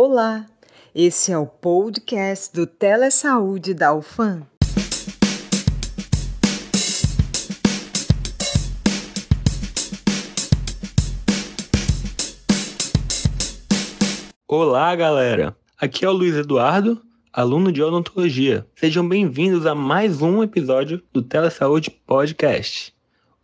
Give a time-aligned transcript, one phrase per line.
[0.00, 0.46] Olá,
[0.94, 4.46] esse é o podcast do Telesaúde da UFAM.
[14.46, 15.56] Olá, galera!
[15.76, 17.02] Aqui é o Luiz Eduardo,
[17.32, 18.64] aluno de odontologia.
[18.76, 22.94] Sejam bem-vindos a mais um episódio do Telesaúde Podcast.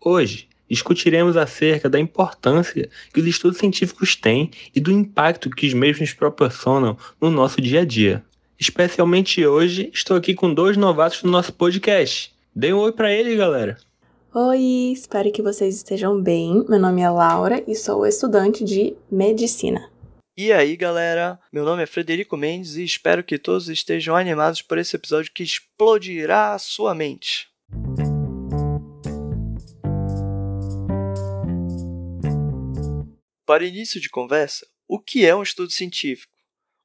[0.00, 5.74] Hoje discutiremos acerca da importância que os estudos científicos têm e do impacto que os
[5.74, 8.24] mesmos proporcionam no nosso dia a dia.
[8.59, 12.32] Especialmente hoje, estou aqui com dois novatos do nosso podcast.
[12.55, 13.77] Dê um oi para eles, galera!
[14.32, 16.64] Oi, espero que vocês estejam bem.
[16.69, 19.88] Meu nome é Laura e sou estudante de medicina.
[20.36, 21.38] E aí, galera?
[21.52, 25.44] Meu nome é Frederico Mendes e espero que todos estejam animados por esse episódio que
[25.44, 27.48] explodirá a sua mente.
[33.47, 36.33] Para início de conversa, o que é um estudo científico?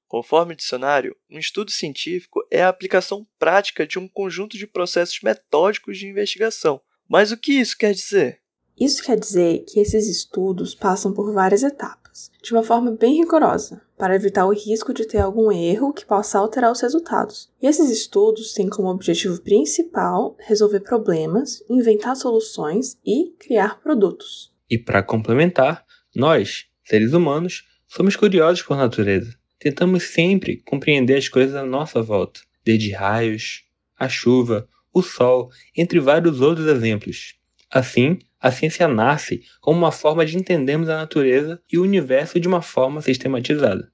[0.10, 5.22] Conforme o dicionário, um estudo científico é a aplicação prática de um conjunto de processos
[5.24, 6.82] metódicos de investigação.
[7.08, 8.42] Mas o que isso quer dizer?
[8.78, 13.82] Isso quer dizer que esses estudos passam por várias etapas, de uma forma bem rigorosa,
[13.98, 17.50] para evitar o risco de ter algum erro que possa alterar os resultados.
[17.62, 24.54] E esses estudos têm como objetivo principal resolver problemas, inventar soluções e criar produtos.
[24.70, 25.86] E para complementar,
[26.20, 29.34] nós, seres humanos, somos curiosos por natureza.
[29.58, 33.64] Tentamos sempre compreender as coisas à nossa volta, desde raios,
[33.98, 37.36] a chuva, o sol, entre vários outros exemplos.
[37.72, 42.48] Assim, a ciência nasce como uma forma de entendermos a natureza e o universo de
[42.50, 43.90] uma forma sistematizada.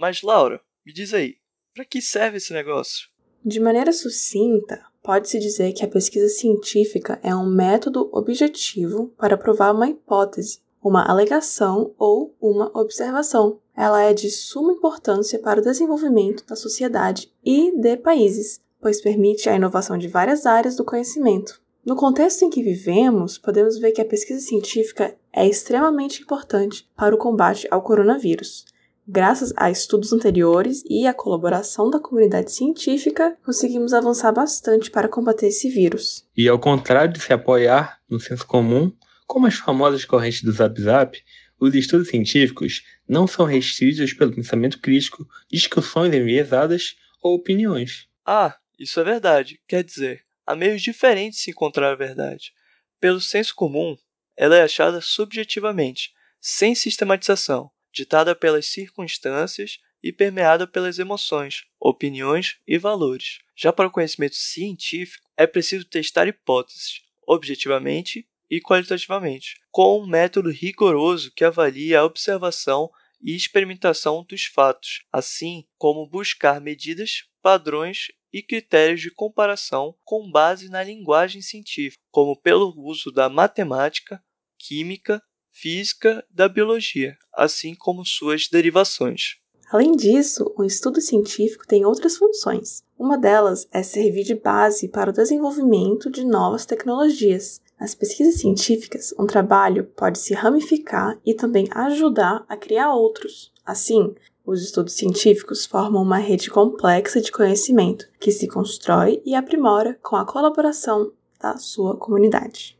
[0.00, 1.36] Mas, Laura, me diz aí,
[1.74, 3.08] para que serve esse negócio?
[3.44, 9.74] De maneira sucinta, pode-se dizer que a pesquisa científica é um método objetivo para provar
[9.74, 13.58] uma hipótese, uma alegação ou uma observação.
[13.76, 19.48] Ela é de suma importância para o desenvolvimento da sociedade e de países, pois permite
[19.48, 21.60] a inovação de várias áreas do conhecimento.
[21.84, 27.14] No contexto em que vivemos, podemos ver que a pesquisa científica é extremamente importante para
[27.14, 28.64] o combate ao coronavírus.
[29.06, 35.48] Graças a estudos anteriores e à colaboração da comunidade científica, conseguimos avançar bastante para combater
[35.48, 36.24] esse vírus.
[36.36, 38.92] E ao contrário de se apoiar no senso comum,
[39.26, 41.20] como as famosas correntes do Zap Zap,
[41.58, 48.08] os estudos científicos não são restritos pelo pensamento crítico, discussões enviesadas ou opiniões.
[48.24, 49.60] Ah, isso é verdade.
[49.66, 52.52] Quer dizer, há meios diferentes de se encontrar a verdade.
[53.00, 53.96] Pelo senso comum,
[54.36, 62.76] ela é achada subjetivamente, sem sistematização, ditada pelas circunstâncias e permeada pelas emoções, opiniões e
[62.78, 63.38] valores.
[63.56, 70.50] Já para o conhecimento científico, é preciso testar hipóteses, objetivamente e qualitativamente, com um método
[70.50, 72.90] rigoroso que avalia a observação
[73.22, 80.68] e experimentação dos fatos, assim como buscar medidas, padrões e critérios de comparação com base
[80.68, 84.22] na linguagem científica, como pelo uso da matemática,
[84.58, 89.36] química, física da biologia, assim como suas derivações.
[89.70, 92.82] Além disso, o estudo científico tem outras funções.
[92.98, 97.60] Uma delas é servir de base para o desenvolvimento de novas tecnologias.
[97.80, 103.50] Nas pesquisas científicas, um trabalho pode se ramificar e também ajudar a criar outros.
[103.64, 104.14] Assim,
[104.44, 110.16] os estudos científicos formam uma rede complexa de conhecimento que se constrói e aprimora com
[110.16, 112.76] a colaboração da sua comunidade.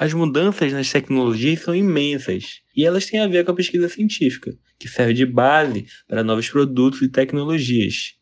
[0.00, 4.56] As mudanças nas tecnologias são imensas e elas têm a ver com a pesquisa científica,
[4.78, 8.14] que serve de base para novos produtos e tecnologias.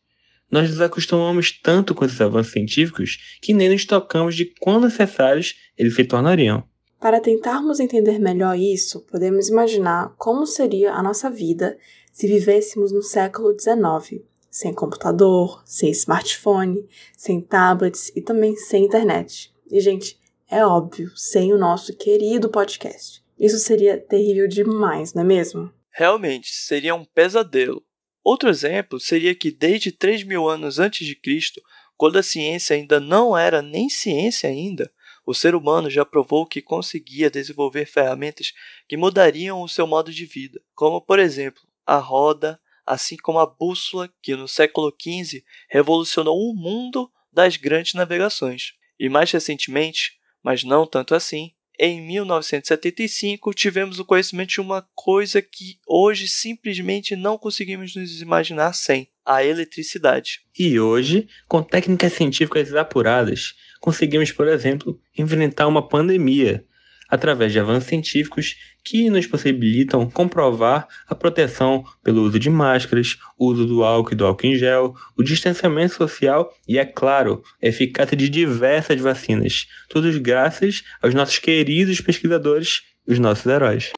[0.49, 5.53] Nós nos acostumamos tanto com esses avanços científicos que nem nos tocamos de quão necessários
[5.77, 6.63] eles se tornariam.
[6.99, 11.77] Para tentarmos entender melhor isso, podemos imaginar como seria a nossa vida
[12.11, 19.53] se vivêssemos no século XIX, sem computador, sem smartphone, sem tablets e também sem internet.
[19.69, 20.17] E, gente,
[20.49, 23.23] é óbvio, sem o nosso querido podcast.
[23.39, 25.71] Isso seria terrível demais, não é mesmo?
[25.91, 27.83] Realmente, seria um pesadelo.
[28.23, 31.61] Outro exemplo seria que desde 3 mil anos antes de Cristo,
[31.95, 34.91] quando a ciência ainda não era nem ciência ainda,
[35.25, 38.53] o ser humano já provou que conseguia desenvolver ferramentas
[38.87, 43.45] que mudariam o seu modo de vida, como por exemplo a roda, assim como a
[43.45, 48.73] bússola, que no século XV revolucionou o mundo das grandes navegações.
[48.99, 51.51] E mais recentemente, mas não tanto assim.
[51.79, 58.73] Em 1975, tivemos o conhecimento de uma coisa que hoje simplesmente não conseguimos nos imaginar
[58.73, 60.41] sem: a eletricidade.
[60.57, 66.65] E hoje, com técnicas científicas apuradas, conseguimos, por exemplo, enfrentar uma pandemia.
[67.09, 73.65] Através de avanços científicos que nos possibilitam comprovar a proteção pelo uso de máscaras, uso
[73.65, 78.15] do álcool e do álcool em gel, o distanciamento social e, é claro, a eficácia
[78.15, 83.91] de diversas vacinas, todos graças aos nossos queridos pesquisadores, os nossos heróis.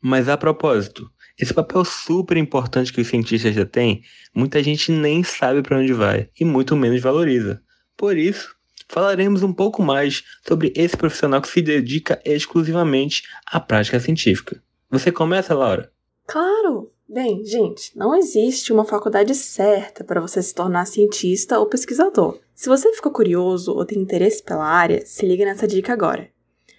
[0.00, 4.02] Mas a propósito, esse papel super importante que os cientistas já têm,
[4.34, 7.62] muita gente nem sabe para onde vai e muito menos valoriza.
[7.96, 8.57] Por isso,
[8.88, 14.62] falaremos um pouco mais sobre esse profissional que se dedica exclusivamente à prática científica.
[14.90, 15.92] Você começa, Laura?
[16.26, 16.90] Claro!
[17.10, 22.38] Bem, gente, não existe uma faculdade certa para você se tornar cientista ou pesquisador.
[22.54, 26.28] Se você ficou curioso ou tem interesse pela área, se liga nessa dica agora.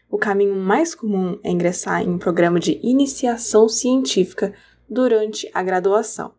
[0.08, 4.54] O caminho mais comum é ingressar em um programa de iniciação científica
[4.88, 6.34] durante a graduação.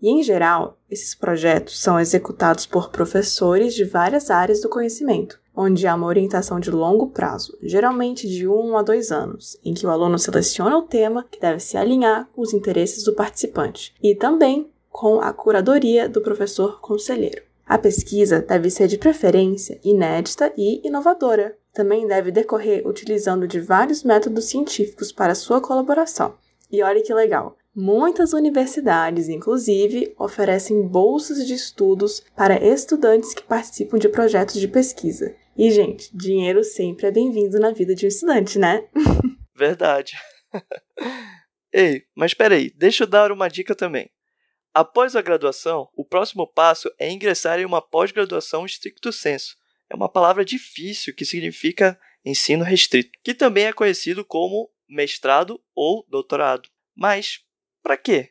[0.00, 5.86] E, em geral, esses projetos são executados por professores de várias áreas do conhecimento, onde
[5.86, 9.90] há uma orientação de longo prazo, geralmente de um a dois anos, em que o
[9.90, 14.70] aluno seleciona o tema que deve se alinhar com os interesses do participante, e também
[14.88, 17.42] com a curadoria do professor conselheiro.
[17.66, 21.54] A pesquisa deve ser de preferência inédita e inovadora.
[21.72, 26.32] Também deve decorrer utilizando de vários métodos científicos para sua colaboração.
[26.72, 27.56] E olha que legal!
[27.80, 35.36] Muitas universidades, inclusive, oferecem bolsas de estudos para estudantes que participam de projetos de pesquisa.
[35.56, 38.84] E, gente, dinheiro sempre é bem-vindo na vida de um estudante, né?
[39.54, 40.16] Verdade.
[41.72, 44.10] Ei, mas peraí, deixa eu dar uma dica também.
[44.74, 49.56] Após a graduação, o próximo passo é ingressar em uma pós-graduação stricto sensu.
[49.88, 56.04] É uma palavra difícil que significa ensino restrito, que também é conhecido como mestrado ou
[56.08, 56.68] doutorado.
[56.96, 57.46] Mas
[57.88, 58.28] para quê?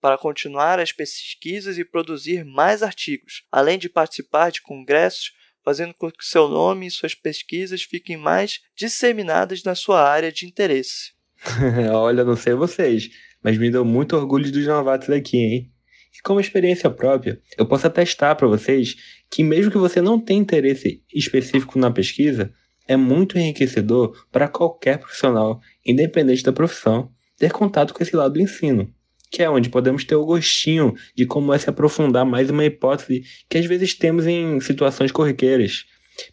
[0.00, 5.32] Para continuar as pesquisas e produzir mais artigos, além de participar de congressos,
[5.64, 10.46] fazendo com que seu nome e suas pesquisas fiquem mais disseminadas na sua área de
[10.46, 11.10] interesse.
[11.92, 13.10] Olha, não sei vocês,
[13.42, 15.72] mas me deu muito orgulho dos novatos aqui, hein?
[16.16, 18.94] E como experiência própria, eu posso atestar para vocês
[19.28, 22.54] que mesmo que você não tenha interesse específico na pesquisa,
[22.86, 28.40] é muito enriquecedor para qualquer profissional, independente da profissão, ter contato com esse lado do
[28.40, 28.94] ensino
[29.30, 33.22] que é onde podemos ter o gostinho de como é se aprofundar mais uma hipótese
[33.48, 35.84] que às vezes temos em situações corriqueiras.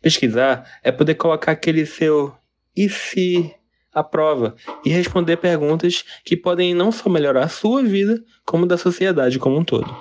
[0.01, 2.33] Pesquisar é poder colocar aquele seu
[2.75, 3.53] e se
[3.93, 4.55] à prova
[4.85, 9.57] e responder perguntas que podem não só melhorar a sua vida, como da sociedade como
[9.57, 9.95] um todo.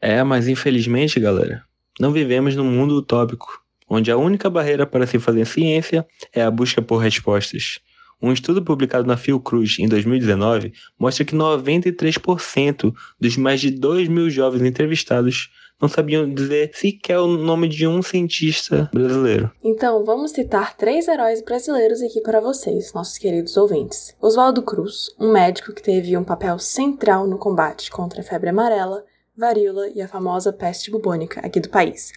[0.00, 1.62] É, mas infelizmente, galera,
[2.00, 6.50] não vivemos num mundo utópico, onde a única barreira para se fazer ciência é a
[6.50, 7.80] busca por respostas.
[8.20, 14.28] Um estudo publicado na Fiocruz em 2019 mostra que 93% dos mais de 2 mil
[14.28, 15.50] jovens entrevistados
[15.80, 19.50] não sabiam dizer sequer o nome de um cientista brasileiro.
[19.62, 24.14] Então, vamos citar três heróis brasileiros aqui para vocês, nossos queridos ouvintes.
[24.20, 29.04] Oswaldo Cruz, um médico que teve um papel central no combate contra a febre amarela,
[29.36, 32.12] varíola e a famosa peste bubônica aqui do país.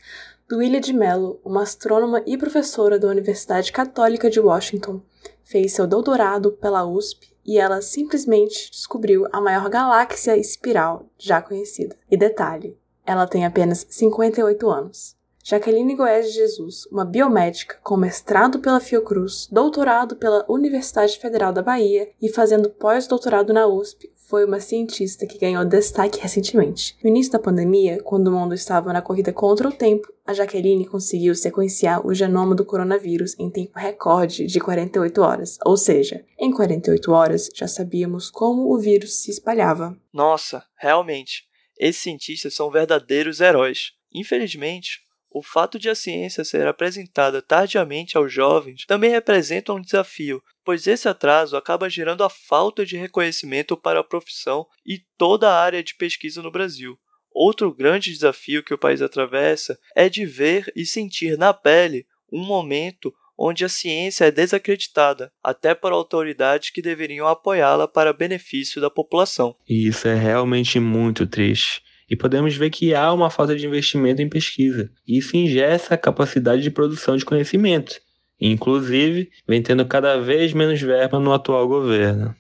[0.52, 5.02] Duília de Mello, uma astrônoma e professora da Universidade Católica de Washington,
[5.46, 11.96] fez seu doutorado pela USP e ela simplesmente descobriu a maior galáxia espiral já conhecida.
[12.12, 15.16] E detalhe, ela tem apenas 58 anos.
[15.42, 21.64] Jaqueline Goes de Jesus, uma biomédica com mestrado pela Fiocruz, doutorado pela Universidade Federal da
[21.64, 26.96] Bahia e fazendo pós-doutorado na USP, foi uma cientista que ganhou destaque recentemente.
[27.04, 30.88] No início da pandemia, quando o mundo estava na corrida contra o tempo, a Jaqueline
[30.88, 36.50] conseguiu sequenciar o genoma do coronavírus em tempo recorde de 48 horas, ou seja, em
[36.50, 39.98] 48 horas já sabíamos como o vírus se espalhava.
[40.14, 41.44] Nossa, realmente,
[41.78, 43.92] esses cientistas são verdadeiros heróis.
[44.14, 50.42] Infelizmente, o fato de a ciência ser apresentada tardiamente aos jovens também representa um desafio,
[50.64, 55.62] pois esse atraso acaba gerando a falta de reconhecimento para a profissão e toda a
[55.62, 56.98] área de pesquisa no Brasil.
[57.34, 62.44] Outro grande desafio que o país atravessa é de ver e sentir na pele um
[62.44, 68.90] momento onde a ciência é desacreditada, até por autoridades que deveriam apoiá-la para benefício da
[68.90, 69.56] população.
[69.68, 71.82] E isso é realmente muito triste.
[72.08, 74.92] E podemos ver que há uma falta de investimento em pesquisa.
[75.08, 78.02] Isso ingessa a capacidade de produção de conhecimento
[78.42, 82.36] Inclusive, vem tendo cada vez menos verba no atual governo.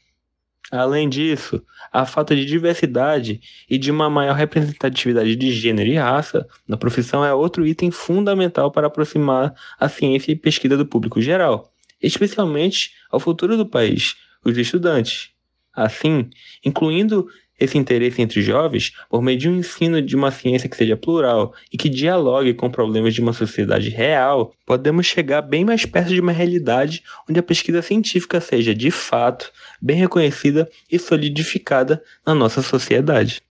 [0.71, 6.47] Além disso, a falta de diversidade e de uma maior representatividade de gênero e raça
[6.65, 11.71] na profissão é outro item fundamental para aproximar a ciência e pesquisa do público geral,
[12.01, 14.15] especialmente ao futuro do país,
[14.45, 15.30] os estudantes.
[15.73, 16.29] Assim,
[16.65, 17.27] incluindo
[17.61, 21.53] esse interesse entre jovens por meio de um ensino de uma ciência que seja plural
[21.71, 26.19] e que dialogue com problemas de uma sociedade real, podemos chegar bem mais perto de
[26.19, 32.63] uma realidade onde a pesquisa científica seja, de fato, bem reconhecida e solidificada na nossa
[32.63, 33.41] sociedade.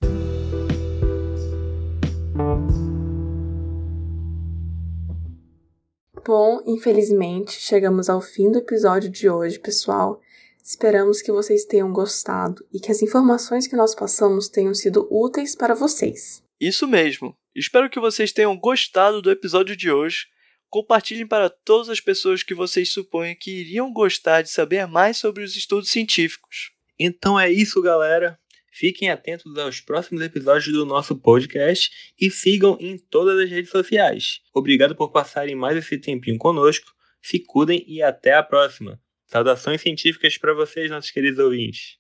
[6.26, 10.20] Bom, infelizmente, chegamos ao fim do episódio de hoje, pessoal.
[10.64, 15.54] Esperamos que vocês tenham gostado e que as informações que nós passamos tenham sido úteis
[15.54, 16.42] para vocês.
[16.60, 17.36] Isso mesmo.
[17.54, 20.26] Espero que vocês tenham gostado do episódio de hoje.
[20.68, 25.42] Compartilhem para todas as pessoas que vocês supõem que iriam gostar de saber mais sobre
[25.42, 26.72] os estudos científicos.
[26.98, 28.38] Então é isso, galera.
[28.72, 34.40] Fiquem atentos aos próximos episódios do nosso podcast e sigam em todas as redes sociais.
[34.54, 36.92] Obrigado por passarem mais esse tempinho conosco.
[37.20, 39.00] Se cuidem e até a próxima.
[39.30, 41.99] Saudações científicas para vocês, nossos queridos ouvintes.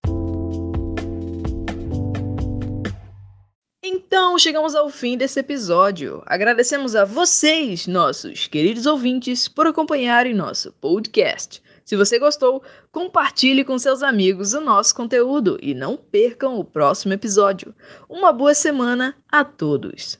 [3.84, 6.22] Então chegamos ao fim desse episódio.
[6.26, 11.62] Agradecemos a vocês, nossos queridos ouvintes, por acompanharem nosso podcast.
[11.84, 17.12] Se você gostou, compartilhe com seus amigos o nosso conteúdo e não percam o próximo
[17.12, 17.72] episódio.
[18.08, 20.18] Uma boa semana a todos!